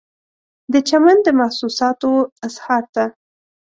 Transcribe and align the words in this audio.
د 0.73 0.75
چمن 0.89 1.17
د 1.23 1.27
محسوساتو 1.39 2.07
و 2.15 2.19
اظهار 2.47 2.83
ته 2.93 3.03